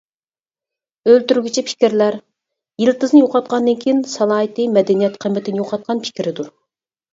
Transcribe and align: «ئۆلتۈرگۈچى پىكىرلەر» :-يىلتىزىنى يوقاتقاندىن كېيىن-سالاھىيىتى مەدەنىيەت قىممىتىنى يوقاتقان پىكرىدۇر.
«ئۆلتۈرگۈچى 1.11 1.63
پىكىرلەر» 1.67 2.17
:-يىلتىزىنى 2.85 3.23
يوقاتقاندىن 3.23 3.79
كېيىن-سالاھىيىتى 3.85 4.69
مەدەنىيەت 4.81 5.23
قىممىتىنى 5.27 5.65
يوقاتقان 5.65 6.05
پىكرىدۇر. 6.11 6.53